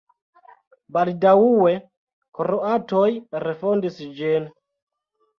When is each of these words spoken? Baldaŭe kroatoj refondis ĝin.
Baldaŭe 0.95 1.73
kroatoj 2.39 3.03
refondis 3.43 4.01
ĝin. 4.21 4.49